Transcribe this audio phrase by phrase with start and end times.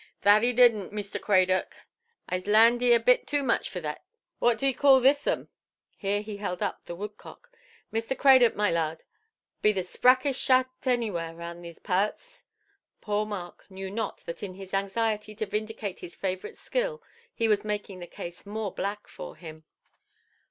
[0.23, 1.75] "That 'ee doednʼt, Meester Craydock.
[2.27, 3.99] Aiʼse larned 'ee a bit too much for thic.
[4.39, 5.49] What do 'ee call thissom"?
[5.95, 7.51] Here he held up the woodcock.
[7.91, 9.03] "Meester Craydock, my lard,
[9.61, 12.45] be the sprackest shat anywhur round these pearts".
[12.99, 17.63] Poor Mark knew not that in his anxiety to vindicate his favouriteʼs skill, he was
[17.63, 19.65] making the case more black for him.